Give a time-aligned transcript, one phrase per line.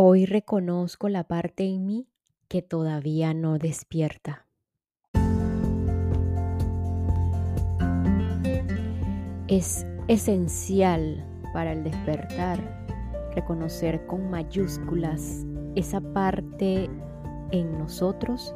[0.00, 2.06] Hoy reconozco la parte en mí
[2.46, 4.46] que todavía no despierta.
[9.48, 12.86] Es esencial para el despertar
[13.34, 15.44] reconocer con mayúsculas
[15.74, 16.88] esa parte
[17.50, 18.54] en nosotros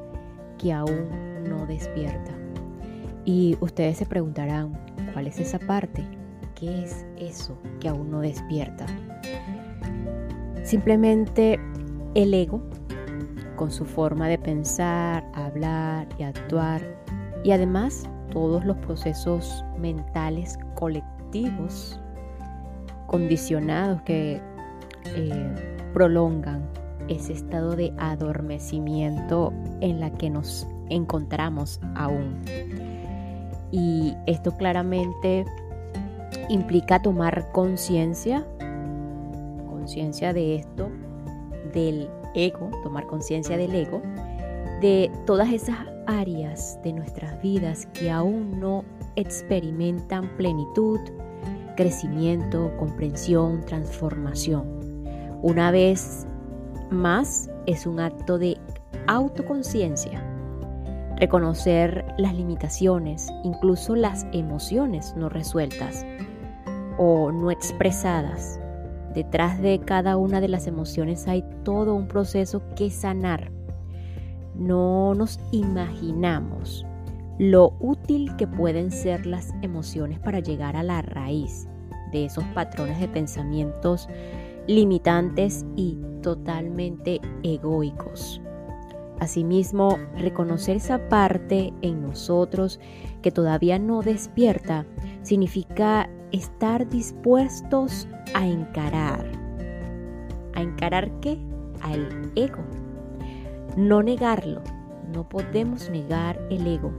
[0.59, 2.39] que aún no despierta.
[3.25, 4.79] Y ustedes se preguntarán,
[5.13, 6.07] ¿cuál es esa parte?
[6.55, 8.87] ¿Qué es eso que aún no despierta?
[10.63, 11.59] Simplemente
[12.15, 12.63] el ego,
[13.57, 16.83] con su forma de pensar, hablar y actuar,
[17.45, 22.01] y además todos los procesos mentales colectivos
[23.07, 24.41] condicionados que
[25.05, 25.55] eh,
[25.93, 26.63] prolongan
[27.09, 32.43] ese estado de adormecimiento en la que nos encontramos aún.
[33.71, 35.45] Y esto claramente
[36.49, 38.47] implica tomar conciencia
[39.83, 40.89] conciencia de esto,
[41.75, 44.01] del ego, tomar conciencia del ego,
[44.81, 48.85] de todas esas áreas de nuestras vidas que aún no
[49.17, 51.01] experimentan plenitud,
[51.77, 55.03] crecimiento, comprensión, transformación.
[55.43, 56.29] Una vez
[56.93, 58.59] más, es un acto de
[59.09, 60.25] autoconciencia.
[61.17, 66.07] Reconocer las limitaciones, incluso las emociones no resueltas
[66.99, 68.61] o no expresadas,
[69.15, 73.51] Detrás de cada una de las emociones hay todo un proceso que sanar.
[74.55, 76.87] No nos imaginamos
[77.39, 81.67] lo útil que pueden ser las emociones para llegar a la raíz
[82.13, 84.09] de esos patrones de pensamientos
[84.67, 88.41] limitantes y totalmente egoicos.
[89.19, 92.81] Asimismo, reconocer esa parte en nosotros
[93.23, 94.85] que todavía no despierta
[95.23, 99.25] significa estar dispuestos a encarar.
[100.55, 101.39] ¿A encarar qué?
[101.83, 102.63] Al ego.
[103.77, 104.63] No negarlo.
[105.13, 106.93] No podemos negar el ego.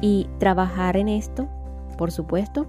[0.00, 1.48] Y trabajar en esto,
[1.96, 2.66] por supuesto,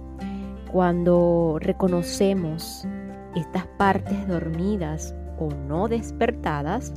[0.70, 2.86] cuando reconocemos
[3.34, 6.92] estas partes dormidas o no despertadas,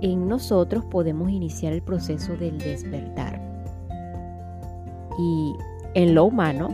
[0.00, 3.40] en nosotros podemos iniciar el proceso del despertar.
[5.18, 5.54] Y
[5.94, 6.68] en lo humano,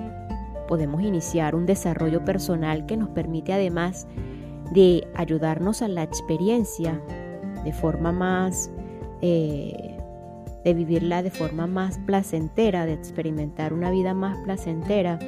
[0.68, 4.06] podemos iniciar un desarrollo personal que nos permite además
[4.72, 7.02] de ayudarnos a la experiencia
[7.64, 8.70] de forma más,
[9.22, 9.96] eh,
[10.64, 15.18] de vivirla de forma más placentera, de experimentar una vida más placentera,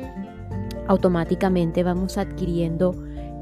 [0.86, 2.94] automáticamente vamos adquiriendo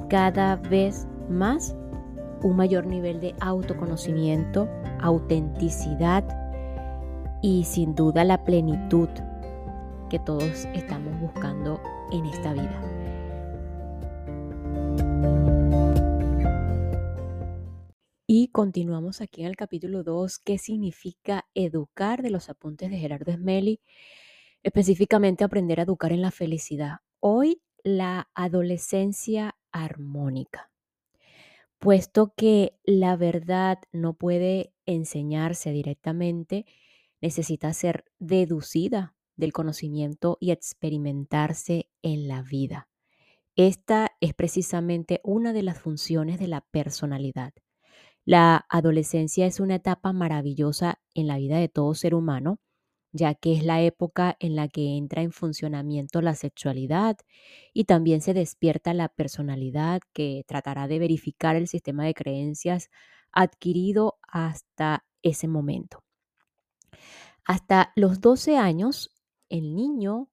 [0.08, 1.76] cada vez más
[2.42, 4.68] un mayor nivel de autoconocimiento,
[5.00, 6.24] autenticidad
[7.42, 9.08] y sin duda la plenitud
[10.08, 11.80] que todos estamos buscando
[12.12, 12.98] en esta vida.
[18.26, 23.32] Y continuamos aquí en el capítulo 2, ¿qué significa educar de los apuntes de Gerardo
[23.32, 23.80] Smelly?
[24.62, 26.98] Específicamente aprender a educar en la felicidad.
[27.20, 30.70] Hoy la adolescencia armónica.
[31.78, 36.66] Puesto que la verdad no puede enseñarse directamente,
[37.20, 42.88] necesita ser deducida del conocimiento y experimentarse en la vida.
[43.56, 47.54] Esta es precisamente una de las funciones de la personalidad.
[48.24, 52.60] La adolescencia es una etapa maravillosa en la vida de todo ser humano,
[53.12, 57.16] ya que es la época en la que entra en funcionamiento la sexualidad
[57.72, 62.90] y también se despierta la personalidad que tratará de verificar el sistema de creencias
[63.32, 66.04] adquirido hasta ese momento.
[67.44, 69.10] Hasta los 12 años,
[69.48, 70.28] el niño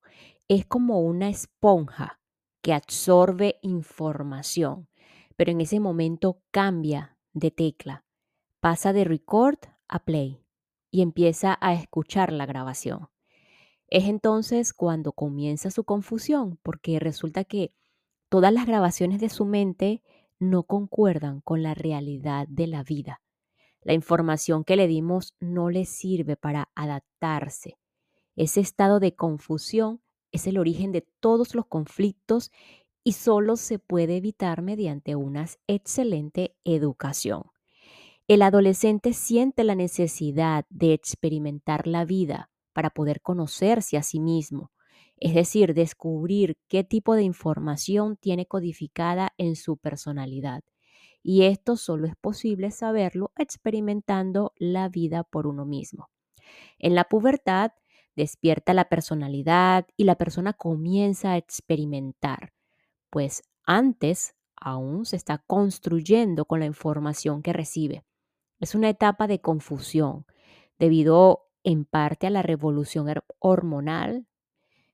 [0.48, 2.20] es como una esponja
[2.62, 4.88] que absorbe información,
[5.36, 8.06] pero en ese momento cambia de tecla,
[8.60, 10.44] pasa de record a play
[10.92, 13.10] y empieza a escuchar la grabación.
[13.88, 17.74] Es entonces cuando comienza su confusión, porque resulta que
[18.30, 20.02] todas las grabaciones de su mente
[20.40, 23.22] no concuerdan con la realidad de la vida.
[23.82, 27.78] La información que le dimos no le sirve para adaptarse
[28.36, 30.02] ese estado de confusión
[30.32, 32.52] es el origen de todos los conflictos
[33.04, 37.44] y solo se puede evitar mediante una excelente educación.
[38.28, 44.72] El adolescente siente la necesidad de experimentar la vida para poder conocerse a sí mismo,
[45.18, 50.64] es decir, descubrir qué tipo de información tiene codificada en su personalidad.
[51.22, 56.10] Y esto solo es posible saberlo experimentando la vida por uno mismo.
[56.78, 57.72] En la pubertad,
[58.16, 62.54] despierta la personalidad y la persona comienza a experimentar,
[63.10, 68.04] pues antes aún se está construyendo con la información que recibe.
[68.60, 70.26] Es una etapa de confusión
[70.80, 73.08] debido en parte a la revolución
[73.40, 74.28] hormonal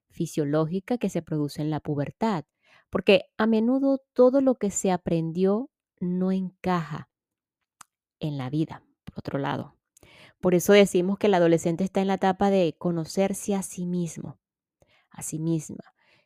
[0.10, 2.46] fisiológica que se produce en la pubertad,
[2.90, 5.70] porque a menudo todo lo que se aprendió
[6.00, 7.10] no encaja
[8.20, 9.81] en la vida, por otro lado.
[10.42, 14.40] Por eso decimos que el adolescente está en la etapa de conocerse a sí mismo,
[15.12, 15.84] a sí misma.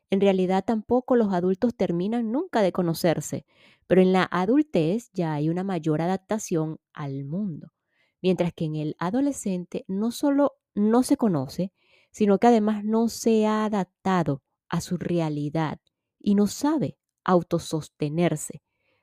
[0.09, 3.45] En realidad tampoco los adultos terminan nunca de conocerse,
[3.87, 7.73] pero en la adultez ya hay una mayor adaptación al mundo,
[8.21, 11.73] mientras que en el adolescente no solo no se conoce,
[12.11, 15.79] sino que además no se ha adaptado a su realidad
[16.19, 18.61] y no sabe autosostenerse,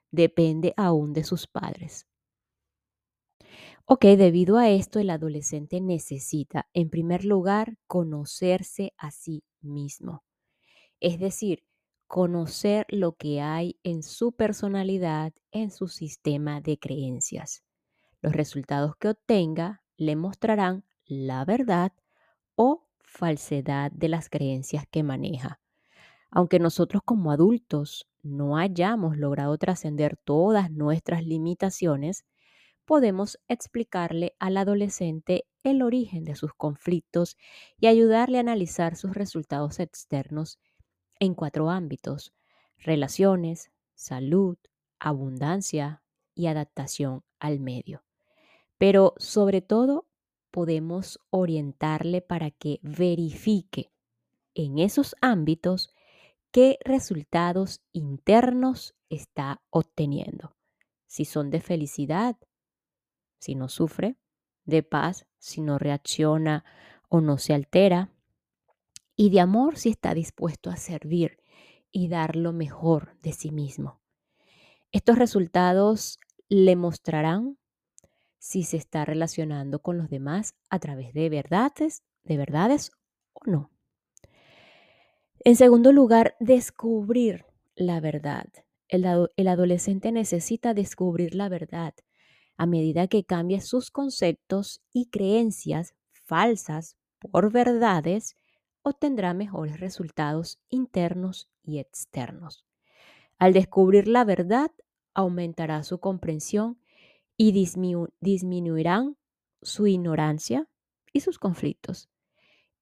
[0.09, 2.07] depende aún de sus padres.
[3.85, 10.23] Ok, debido a esto el adolescente necesita, en primer lugar, conocerse a sí mismo.
[10.99, 11.63] Es decir,
[12.07, 17.63] conocer lo que hay en su personalidad, en su sistema de creencias.
[18.21, 21.93] Los resultados que obtenga le mostrarán la verdad
[22.55, 25.61] o falsedad de las creencias que maneja.
[26.31, 32.25] Aunque nosotros como adultos no hayamos logrado trascender todas nuestras limitaciones,
[32.85, 37.37] podemos explicarle al adolescente el origen de sus conflictos
[37.79, 40.59] y ayudarle a analizar sus resultados externos
[41.19, 42.33] en cuatro ámbitos,
[42.77, 44.57] relaciones, salud,
[44.99, 46.03] abundancia
[46.35, 48.03] y adaptación al medio.
[48.77, 50.07] Pero sobre todo,
[50.51, 53.91] podemos orientarle para que verifique
[54.53, 55.93] en esos ámbitos
[56.51, 60.55] qué resultados internos está obteniendo.
[61.07, 62.37] Si son de felicidad,
[63.43, 64.15] si no sufre,
[64.65, 66.63] de paz, si no reacciona
[67.09, 68.09] o no se altera,
[69.15, 71.37] y de amor si está dispuesto a servir
[71.91, 73.99] y dar lo mejor de sí mismo.
[74.91, 76.19] Estos resultados
[76.49, 77.57] le mostrarán
[78.39, 82.91] si se está relacionando con los demás a través de verdades, de verdades
[83.33, 83.69] o no.
[85.43, 88.47] En segundo lugar, descubrir la verdad.
[88.87, 89.05] El,
[89.35, 91.93] el adolescente necesita descubrir la verdad
[92.57, 98.35] a medida que cambia sus conceptos y creencias falsas por verdades,
[98.81, 102.65] obtendrá mejores resultados internos y externos.
[103.39, 104.71] Al descubrir la verdad,
[105.13, 106.77] aumentará su comprensión
[107.37, 107.51] y
[108.19, 109.17] disminuirán
[109.61, 110.67] su ignorancia
[111.11, 112.09] y sus conflictos.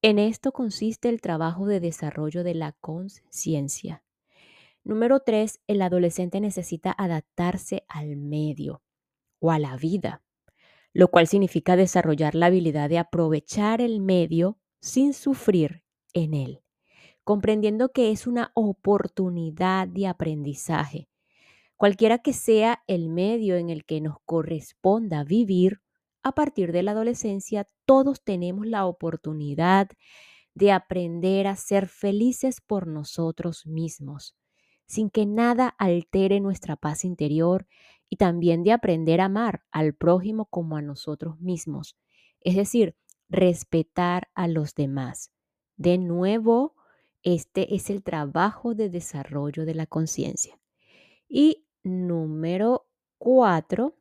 [0.01, 4.03] En esto consiste el trabajo de desarrollo de la conciencia.
[4.83, 8.81] Número tres, el adolescente necesita adaptarse al medio
[9.41, 10.23] o a la vida,
[10.93, 15.83] lo cual significa desarrollar la habilidad de aprovechar el medio sin sufrir
[16.13, 16.61] en él,
[17.23, 21.09] comprendiendo que es una oportunidad de aprendizaje.
[21.75, 25.81] Cualquiera que sea el medio en el que nos corresponda vivir,
[26.23, 29.89] a partir de la adolescencia todos tenemos la oportunidad
[30.53, 34.35] de aprender a ser felices por nosotros mismos,
[34.85, 37.65] sin que nada altere nuestra paz interior
[38.11, 41.95] y también de aprender a amar al prójimo como a nosotros mismos,
[42.41, 42.97] es decir,
[43.29, 45.31] respetar a los demás.
[45.77, 46.75] De nuevo,
[47.23, 50.59] este es el trabajo de desarrollo de la conciencia.
[51.29, 52.85] Y número
[53.17, 53.95] cuatro,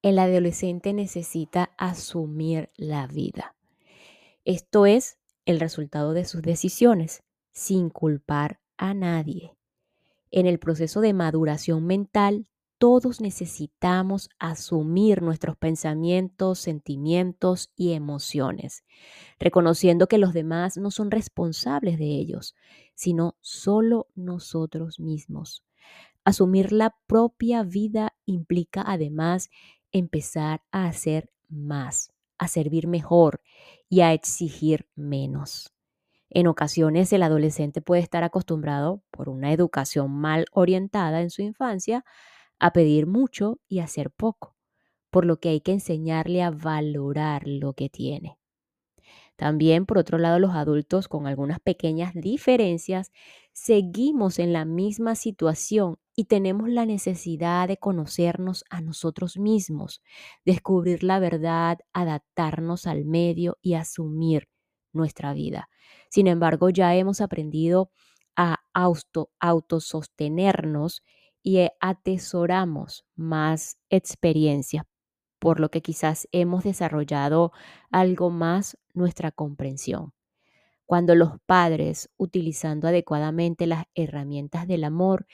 [0.00, 3.54] el adolescente necesita asumir la vida.
[4.46, 7.22] Esto es el resultado de sus decisiones,
[7.52, 9.54] sin culpar a nadie.
[10.30, 12.46] En el proceso de maduración mental
[12.78, 18.84] todos necesitamos asumir nuestros pensamientos, sentimientos y emociones,
[19.38, 22.54] reconociendo que los demás no son responsables de ellos,
[22.94, 25.64] sino solo nosotros mismos.
[26.24, 29.50] Asumir la propia vida implica además
[29.90, 33.40] empezar a hacer más, a servir mejor
[33.88, 35.74] y a exigir menos.
[36.30, 42.04] En ocasiones el adolescente puede estar acostumbrado por una educación mal orientada en su infancia
[42.58, 44.56] a pedir mucho y hacer poco,
[45.10, 48.38] por lo que hay que enseñarle a valorar lo que tiene.
[49.36, 53.12] También, por otro lado, los adultos, con algunas pequeñas diferencias,
[53.52, 60.02] seguimos en la misma situación y tenemos la necesidad de conocernos a nosotros mismos,
[60.44, 64.48] descubrir la verdad, adaptarnos al medio y asumir
[64.92, 65.68] nuestra vida.
[66.10, 67.92] Sin embargo, ya hemos aprendido
[68.36, 71.02] a auto, autosostenernos
[71.42, 74.84] y eh, atesoramos más experiencias,
[75.38, 77.52] por lo que quizás hemos desarrollado
[77.90, 80.12] algo más nuestra comprensión.
[80.86, 85.26] Cuando los padres, utilizando adecuadamente las herramientas del amor,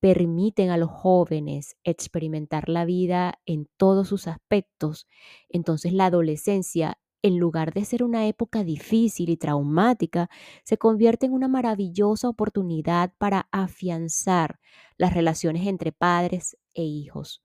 [0.00, 5.06] permiten a los jóvenes experimentar la vida en todos sus aspectos,
[5.48, 10.28] entonces la adolescencia, en lugar de ser una época difícil y traumática,
[10.64, 14.58] se convierte en una maravillosa oportunidad para afianzar
[14.96, 17.42] las relaciones entre padres e hijos.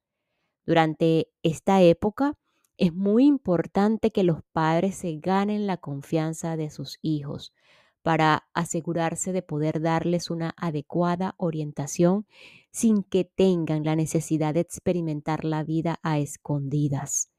[0.66, 2.38] Durante esta época
[2.78, 7.54] es muy importante que los padres se ganen la confianza de sus hijos
[8.04, 12.28] para asegurarse de poder darles una adecuada orientación
[12.72, 17.32] sin que tengan la necesidad de experimentar la vida a escondidas.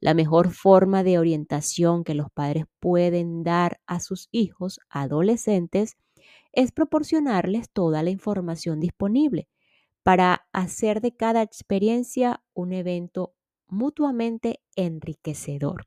[0.00, 5.96] La mejor forma de orientación que los padres pueden dar a sus hijos adolescentes
[6.52, 9.48] es proporcionarles toda la información disponible
[10.02, 13.34] para hacer de cada experiencia un evento
[13.66, 15.86] mutuamente enriquecedor.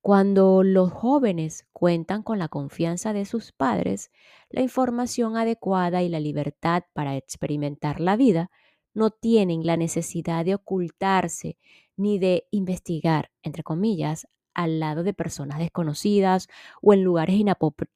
[0.00, 4.10] Cuando los jóvenes cuentan con la confianza de sus padres,
[4.50, 8.50] la información adecuada y la libertad para experimentar la vida,
[8.94, 11.56] no tienen la necesidad de ocultarse
[11.96, 16.48] ni de investigar, entre comillas, al lado de personas desconocidas
[16.82, 17.36] o en lugares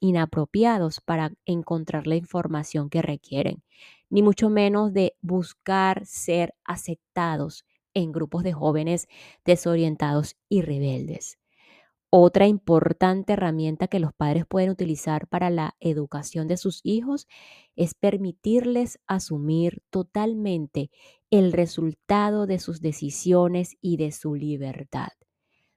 [0.00, 3.62] inapropiados para encontrar la información que requieren,
[4.09, 9.09] ni mucho menos de buscar ser aceptados en grupos de jóvenes
[9.45, 11.38] desorientados y rebeldes.
[12.11, 17.27] Otra importante herramienta que los padres pueden utilizar para la educación de sus hijos
[17.75, 20.91] es permitirles asumir totalmente
[21.31, 25.09] el resultado de sus decisiones y de su libertad.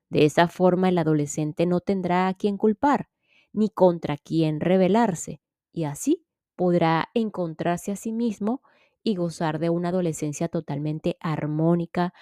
[0.09, 3.09] De esa forma el adolescente no tendrá a quien culpar
[3.51, 8.61] ni contra quién rebelarse y así podrá encontrarse a sí mismo
[9.03, 12.13] y gozar de una adolescencia totalmente armónica,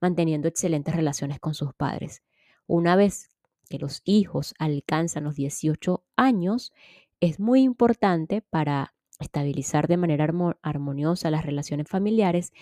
[0.00, 2.22] manteniendo excelentes relaciones con sus padres.
[2.66, 3.30] Una vez
[3.68, 6.72] que los hijos alcanzan los 18 años,
[7.20, 10.28] es muy importante para estabilizar de manera
[10.62, 12.52] armoniosa las relaciones familiares,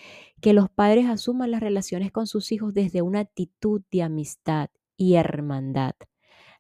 [0.40, 5.14] que los padres asuman las relaciones con sus hijos desde una actitud de amistad y
[5.14, 5.94] hermandad,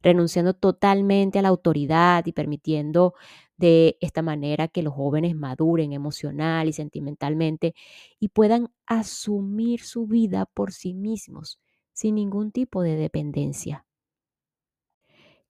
[0.02, 3.14] renunciando totalmente a la autoridad y permitiendo
[3.56, 7.74] de esta manera que los jóvenes maduren emocional y sentimentalmente
[8.18, 11.60] y puedan asumir su vida por sí mismos
[11.92, 13.86] sin ningún tipo de dependencia.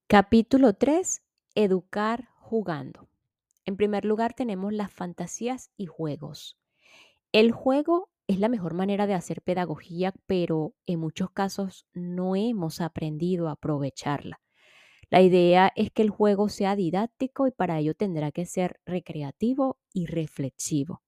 [0.06, 1.22] Capítulo 3.
[1.54, 3.08] Educar jugando.
[3.64, 6.58] En primer lugar tenemos las fantasías y juegos.
[7.32, 12.82] El juego es la mejor manera de hacer pedagogía, pero en muchos casos no hemos
[12.82, 14.42] aprendido a aprovecharla.
[15.08, 19.78] La idea es que el juego sea didáctico y para ello tendrá que ser recreativo
[19.94, 21.00] y reflexivo.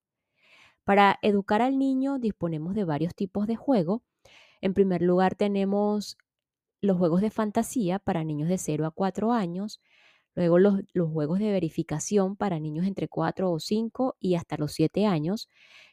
[0.85, 4.01] Para educar al niño disponemos de varios tipos de juego.
[4.59, 6.17] En primer lugar tenemos
[6.81, 9.81] los juegos de fantasía para niños de 0 a 4 años,
[10.35, 15.05] luego los, juegos de verificación para niños entre 4 o 5 y hasta los 7
[15.05, 15.49] años,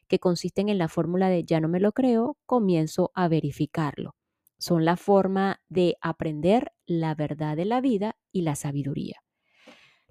[0.09, 4.15] que consisten en la fórmula de ya no me lo creo, comienzo a verificarlo.
[4.59, 9.23] Son la forma de aprender la verdad de la vida y la sabiduría.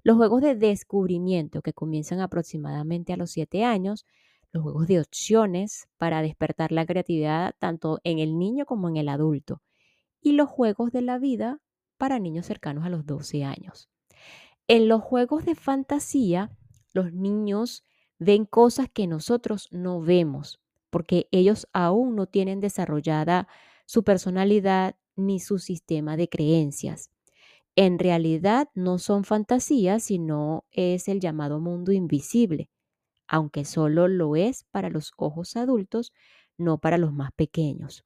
[0.02, 4.04] Los juegos de descubrimiento que comienzan aproximadamente a los 7 años,
[4.52, 9.08] los juegos de opciones para despertar la creatividad tanto en el niño como en el
[9.08, 9.62] adulto
[10.24, 11.60] y los juegos de la vida
[11.98, 13.90] para niños cercanos a los 12 años.
[14.66, 16.50] En los juegos de fantasía,
[16.94, 17.84] los niños
[18.18, 23.48] ven cosas que nosotros no vemos, porque ellos aún no tienen desarrollada
[23.84, 27.10] su personalidad ni su sistema de creencias.
[27.76, 32.70] En realidad no son fantasías, sino es el llamado mundo invisible,
[33.28, 36.12] aunque solo lo es para los ojos adultos,
[36.56, 38.04] no para los más pequeños.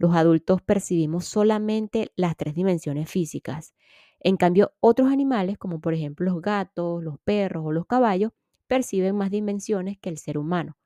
[0.00, 3.74] Los adultos percibimos solamente las tres dimensiones físicas.
[4.18, 8.32] En cambio, otros animales, como por ejemplo los gatos, los perros o los caballos,
[8.66, 10.78] perciben más dimensiones que el ser humano.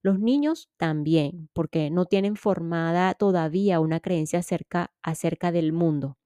[0.00, 6.16] Los niños también, porque no tienen formada todavía una creencia acerca, del mundo.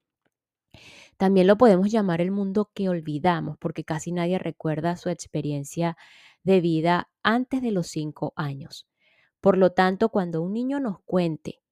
[1.16, 5.96] También lo podemos llamar el mundo que olvidamos, porque casi nadie recuerda su experiencia
[6.42, 8.86] de vida antes de los cinco años.
[9.40, 11.62] Por lo tanto, cuando un niño nos cuente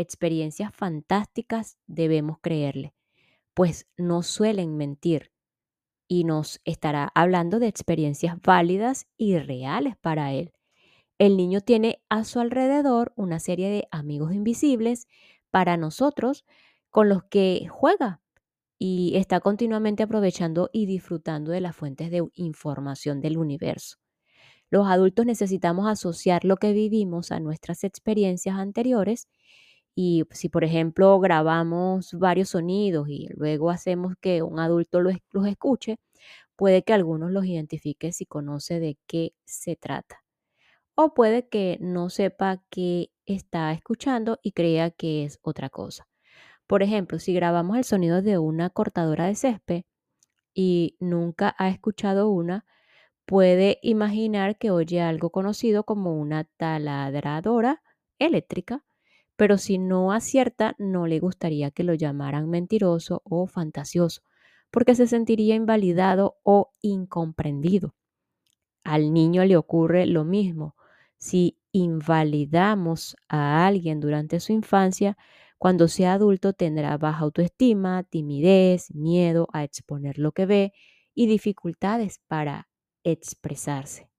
[0.00, 2.94] experiencias fantásticas, debemos creerle,
[3.54, 5.32] pues no suelen mentir
[6.08, 10.52] y nos estará hablando de experiencias válidas y reales para él.
[11.18, 15.06] El niño tiene a su alrededor una serie de amigos invisibles
[15.50, 16.44] para nosotros
[16.90, 18.20] con los que juega
[18.78, 23.98] y está continuamente aprovechando y disfrutando de las fuentes de información del universo.
[24.70, 29.28] Los adultos necesitamos asociar lo que vivimos a nuestras experiencias anteriores
[29.94, 35.14] y si, por ejemplo, grabamos varios sonidos y luego hacemos que un adulto los,
[35.48, 35.98] escuche,
[36.56, 40.24] puede que algunos los identifique si conoce de qué se trata.
[40.94, 46.06] o puede que no sepa que está escuchando y crea que es otra cosa.
[46.66, 49.82] Por ejemplo, si grabamos el sonido de una cortadora de césped
[50.54, 52.66] y nunca ha escuchado una,
[53.26, 57.82] puede imaginar que oye algo conocido como una taladradora
[58.18, 58.84] eléctrica,
[59.40, 64.20] pero si no acierta, no le gustaría que lo llamaran mentiroso o fantasioso,
[64.70, 67.94] porque se sentiría invalidado o incomprendido.
[68.84, 70.76] Al niño le ocurre lo mismo.
[71.16, 75.16] Si invalidamos a alguien durante su infancia,
[75.56, 80.72] cuando sea adulto tendrá baja autoestima, timidez, miedo a exponer lo que ve
[81.14, 82.68] y dificultades para
[83.04, 84.10] expresarse.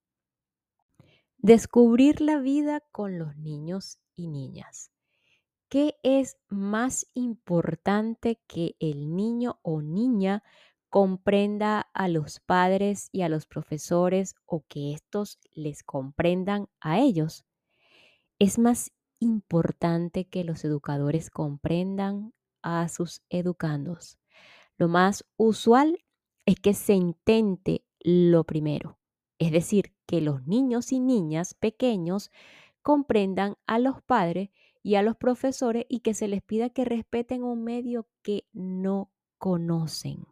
[1.38, 4.91] Descubrir la vida con los niños y niñas.
[5.72, 10.42] ¿Qué es más importante que el niño o niña
[10.90, 17.46] comprenda a los padres y a los profesores o que estos les comprendan a ellos?
[18.38, 24.18] Es más importante que los educadores comprendan a sus educandos.
[24.76, 26.04] Lo más usual
[26.44, 28.98] es que se intente lo primero,
[29.38, 32.30] es decir, que los niños y niñas pequeños
[32.82, 34.50] comprendan a los padres
[34.82, 39.12] y a los profesores y que se les pida que respeten un medio que no
[39.38, 40.26] conocen.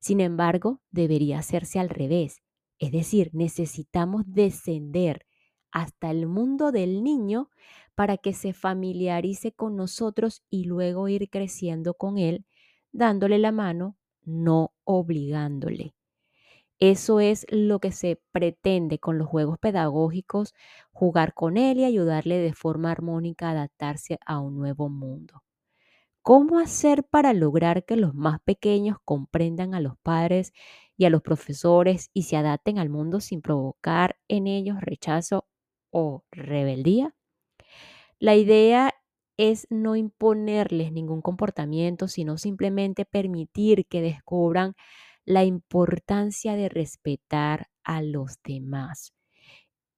[0.00, 2.42] Sin embargo, debería hacerse al revés,
[2.78, 5.26] es decir, necesitamos descender
[5.70, 7.50] hasta el mundo del niño
[7.94, 12.46] para que se familiarice con nosotros y luego ir creciendo con él,
[12.92, 15.94] dándole la mano, no obligándole.
[16.80, 20.54] Eso es lo que se pretende con los juegos pedagógicos,
[20.92, 25.42] jugar con él y ayudarle de forma armónica a adaptarse a un nuevo mundo.
[26.22, 30.52] ¿Cómo hacer para lograr que los más pequeños comprendan a los padres
[30.96, 35.46] y a los profesores y se adapten al mundo sin provocar en ellos rechazo
[35.90, 37.14] o rebeldía?
[38.18, 38.94] La idea
[39.36, 44.74] es no imponerles ningún comportamiento, sino simplemente permitir que descubran
[45.28, 49.12] la importancia de respetar a los demás.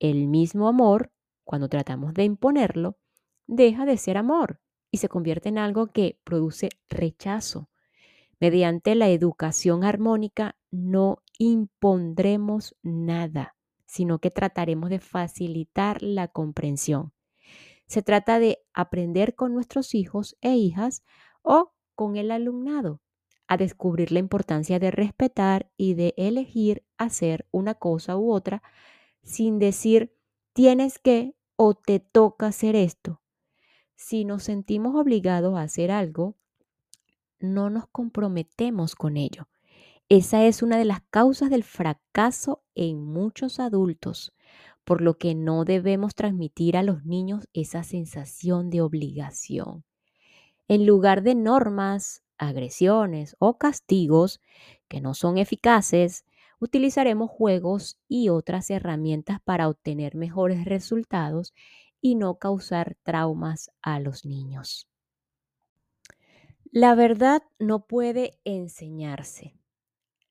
[0.01, 1.13] El mismo amor,
[1.45, 2.99] cuando tratamos de imponerlo,
[3.47, 7.71] deja de ser amor y se convierte en algo que produce rechazo.
[8.41, 13.55] Mediante la educación armónica no impondremos nada,
[13.87, 17.13] sino que trataremos de facilitar la comprensión.
[17.87, 21.05] Se trata de aprender con nuestros hijos e hijas
[21.43, 23.01] o con el alumnado
[23.51, 28.63] a descubrir la importancia de respetar y de elegir hacer una cosa u otra
[29.25, 30.17] sin decir
[30.53, 33.21] tienes que o te toca hacer esto.
[33.97, 36.37] Si nos sentimos obligados a hacer algo,
[37.41, 39.49] no nos comprometemos con ello.
[40.09, 44.33] Esa es una de las causas del fracaso en muchos adultos,
[44.85, 49.85] por lo que no debemos transmitir a los niños esa sensación de obligación.
[50.69, 54.41] En lugar de normas, agresiones o castigos
[54.89, 56.25] que no son eficaces,
[56.59, 61.55] utilizaremos juegos y otras herramientas para obtener mejores resultados
[62.01, 64.89] y no causar traumas a los niños.
[66.73, 69.55] La verdad no puede enseñarse.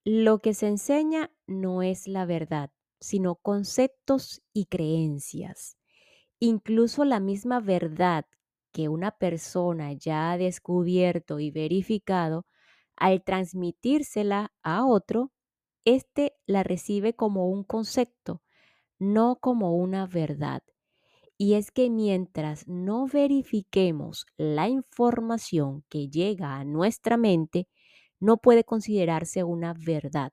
[0.05, 5.77] Lo que se enseña no es la verdad, sino conceptos y creencias.
[6.39, 8.25] Incluso la misma verdad
[8.79, 12.45] que una persona ya ha descubierto y verificado,
[12.95, 15.33] al transmitírsela a otro,
[15.83, 18.41] éste la recibe como un concepto,
[18.97, 20.63] no como una verdad.
[21.37, 27.67] Y es que mientras no verifiquemos la información que llega a nuestra mente,
[28.21, 30.31] no puede considerarse una verdad,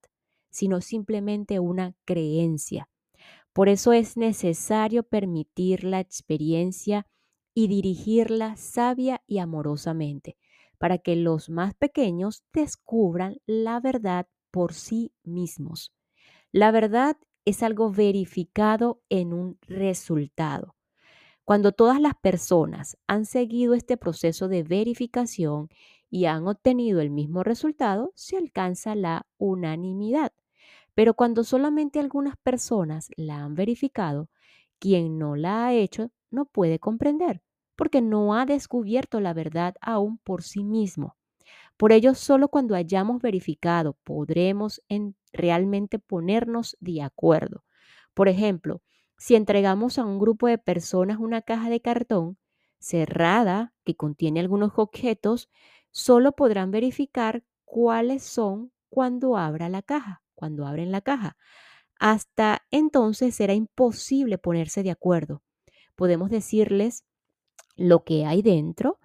[0.50, 2.88] sino simplemente una creencia.
[3.52, 7.08] Por eso es necesario permitir la experiencia
[7.56, 10.38] y dirigirla sabia y amorosamente,
[10.78, 15.94] para que los más pequeños descubran la verdad por sí mismos.
[16.52, 20.76] La verdad es algo verificado en un resultado.
[21.44, 25.68] Cuando todas las personas han seguido este proceso de verificación
[26.10, 30.32] y han obtenido el mismo resultado, se alcanza la unanimidad.
[30.94, 34.30] Pero cuando solamente algunas personas la han verificado,
[34.78, 37.42] quien no la ha hecho no puede comprender
[37.76, 41.16] porque no ha descubierto la verdad aún por sí mismo.
[41.76, 44.82] Por ello, solo cuando hayamos verificado podremos
[45.32, 47.64] realmente ponernos de acuerdo.
[48.14, 48.82] Por ejemplo,
[49.18, 52.38] si entregamos a un grupo de personas una caja de cartón
[52.78, 55.50] cerrada que contiene algunos objetos,
[55.90, 61.36] solo podrán verificar cuáles son cuando abra la caja, cuando abren la caja.
[61.98, 65.42] Hasta entonces será imposible ponerse de acuerdo.
[65.96, 67.04] Podemos decirles
[67.74, 69.00] lo que hay dentro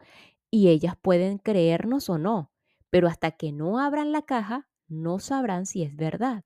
[0.50, 2.52] y ellas pueden creernos o no,
[2.90, 6.44] pero hasta que no abran la caja, no sabrán si es verdad.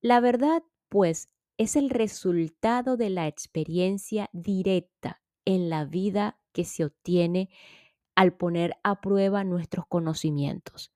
[0.00, 6.84] La verdad, pues, es el resultado de la experiencia directa en la vida que se
[6.84, 7.48] obtiene
[8.14, 10.92] al poner a prueba nuestros conocimientos.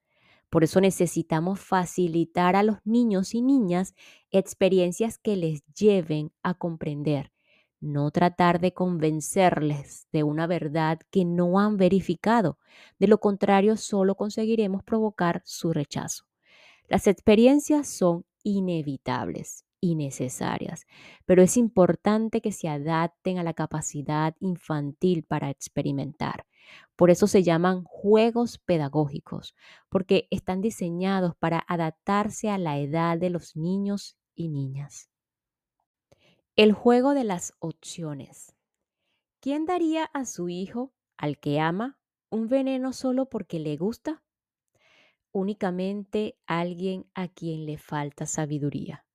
[0.51, 3.95] Por eso necesitamos facilitar a los niños y niñas
[4.31, 7.33] experiencias que les lleven a comprender,
[7.81, 12.59] no tratar de convencerles de una verdad que no han verificado.
[12.99, 16.25] De lo contrario, solo conseguiremos provocar su rechazo.
[16.89, 20.87] Las experiencias son inevitables y necesarias,
[21.25, 26.47] pero es importante que se adapten a la capacidad infantil para experimentar.
[26.97, 29.55] Por eso se llaman juegos pedagógicos,
[29.89, 35.08] porque están diseñados para adaptarse a la edad de los niños y niñas.
[36.59, 38.53] El juego de las opciones.
[39.41, 44.25] ¿Quién daría a su hijo, al que ama, un veneno solo porque le gusta?
[45.31, 49.07] Únicamente alguien a quien le falta sabiduría.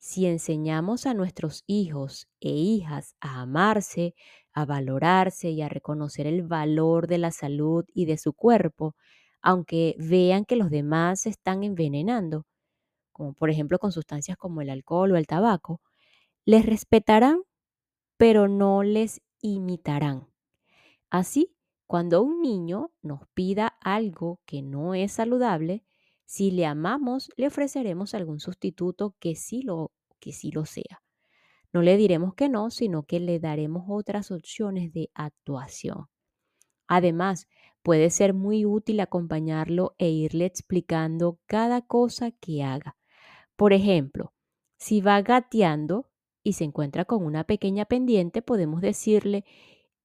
[0.00, 4.16] Si enseñamos a nuestros hijos e hijas a amarse,
[4.52, 8.96] a valorarse y a reconocer el valor de la salud y de su cuerpo,
[9.40, 12.44] aunque vean que los demás se están envenenando,
[13.12, 15.80] como por ejemplo con sustancias como el alcohol o el tabaco,
[16.44, 17.42] les respetarán,
[18.16, 20.28] pero no les imitarán.
[21.10, 21.54] Así,
[21.86, 25.84] cuando un niño nos pida algo que no es saludable,
[26.24, 31.02] si le amamos, le ofreceremos algún sustituto que sí lo, que sí lo sea.
[31.72, 36.06] No le diremos que no, sino que le daremos otras opciones de actuación.
[36.86, 37.48] Además,
[37.82, 42.96] puede ser muy útil acompañarlo e irle explicando cada cosa que haga.
[43.56, 44.32] Por ejemplo,
[44.76, 46.11] si va gateando
[46.42, 49.44] y se encuentra con una pequeña pendiente, podemos decirle,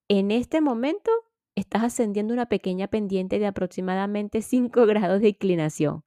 [0.07, 1.11] en este momento
[1.55, 6.03] estás ascendiendo una pequeña pendiente de aproximadamente 5 grados de inclinación.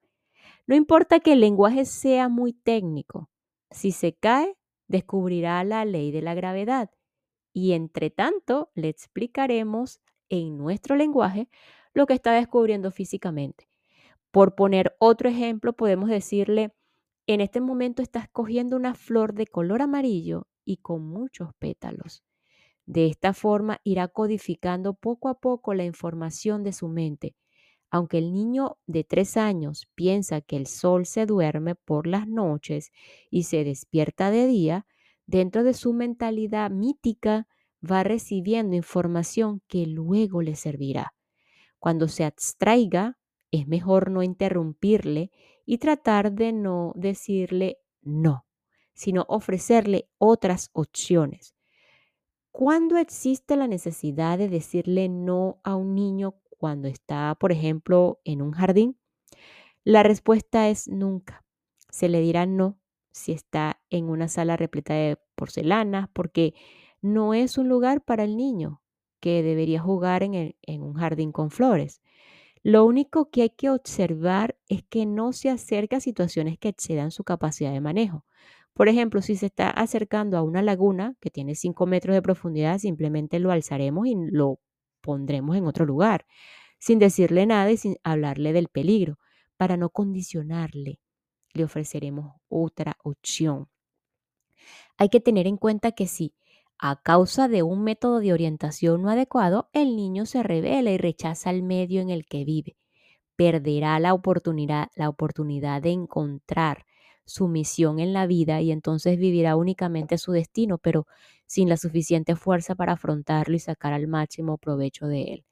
[0.67, 3.29] No importa que el lenguaje sea muy técnico,
[3.71, 4.57] si se cae,
[4.89, 6.91] descubrirá la ley de la gravedad
[7.53, 11.49] y entre tanto le explicaremos en nuestro lenguaje
[11.95, 13.69] lo que está descubriendo físicamente.
[14.31, 16.73] Por poner otro ejemplo, podemos decirle,
[17.35, 22.25] en este momento estás cogiendo una flor de color amarillo y con muchos pétalos.
[22.87, 27.37] De esta forma irá codificando poco a poco la información de su mente.
[27.89, 32.91] Aunque el niño de tres años piensa que el sol se duerme por las noches
[33.31, 34.87] y se despierta de día,
[35.27, 37.47] dentro de su mentalidad mítica
[37.81, 41.15] va recibiendo información que luego le servirá.
[41.79, 43.19] Cuando se abstraiga,
[43.53, 45.31] es mejor no interrumpirle
[45.71, 48.45] y tratar de no decirle no,
[48.93, 51.55] sino ofrecerle otras opciones.
[52.51, 58.43] ¿Cuándo existe la necesidad de decirle no a un niño cuando está, por ejemplo, en
[58.43, 58.99] un jardín?
[59.85, 61.45] La respuesta es nunca.
[61.89, 62.81] Se le dirá no
[63.13, 66.53] si está en una sala repleta de porcelanas, porque
[67.01, 68.83] no es un lugar para el niño
[69.21, 72.03] que debería jugar en, en un jardín con flores.
[72.63, 77.11] Lo único que hay que observar es que no se acerque a situaciones que excedan
[77.11, 78.27] su capacidad de manejo.
[78.75, 82.79] Por ejemplo, si se está acercando a una laguna que tiene 5 metros de profundidad,
[82.79, 84.61] simplemente lo alzaremos y lo
[85.01, 86.27] pondremos en otro lugar,
[86.79, 89.19] sin decirle nada y sin hablarle del peligro,
[89.57, 91.01] para no condicionarle.
[91.53, 93.69] Le ofreceremos otra opción.
[94.99, 96.35] Hay que tener en cuenta que si
[96.83, 101.51] a causa de un método de orientación no adecuado, el niño se revela y rechaza
[101.51, 102.77] el medio en el que vive.
[103.37, 106.87] Perderá la oportunidad, la oportunidad de encontrar
[107.27, 111.07] su misión en la vida y entonces vivirá únicamente su destino, pero
[111.47, 115.45] sin la suficiente fuerza para afrontarlo y sacar al máximo provecho de él.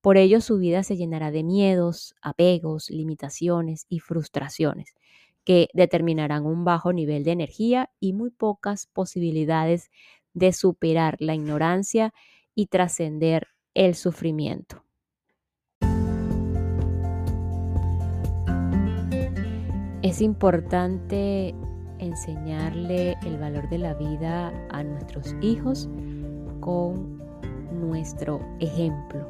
[0.00, 4.94] Por ello su vida se llenará de miedos, apegos, limitaciones y frustraciones
[5.44, 9.90] que determinarán un bajo nivel de energía y muy pocas posibilidades
[10.36, 12.12] de superar la ignorancia
[12.54, 14.84] y trascender el sufrimiento.
[20.02, 21.54] Es importante
[21.98, 25.88] enseñarle el valor de la vida a nuestros hijos
[26.60, 27.18] con
[27.72, 29.26] nuestro ejemplo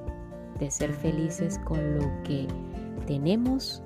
[0.59, 2.49] de ser felices con lo que
[3.07, 3.81] tenemos,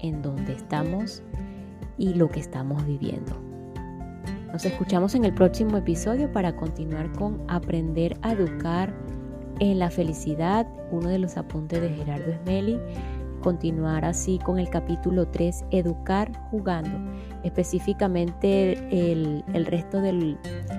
[0.00, 1.22] en donde estamos
[1.96, 3.51] y lo que estamos viviendo.
[4.52, 8.92] Nos escuchamos en el próximo episodio para continuar con Aprender a educar
[9.60, 12.78] en la felicidad, uno de los apuntes de Gerardo Smelly,
[13.40, 16.90] continuar así con el capítulo 3, educar jugando,
[17.44, 20.36] específicamente el, resto de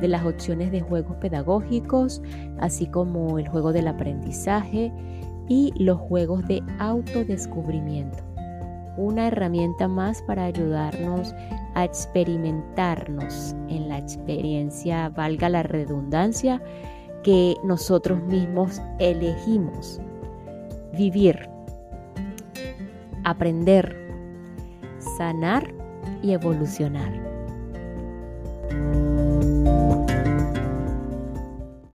[0.08, 2.22] las opciones de juegos pedagógicos,
[2.60, 4.94] así como el juego del aprendizaje
[5.50, 8.20] y los juegos de autodescubrimiento.
[8.98, 11.34] Una herramienta más para ayudarnos
[11.76, 16.62] a experimentarnos en la experiencia, valga la redundancia,
[17.24, 20.00] que nosotros mismos elegimos
[20.98, 21.50] vivir,
[23.24, 23.96] aprender,
[25.18, 25.74] sanar
[26.22, 27.12] y evolucionar.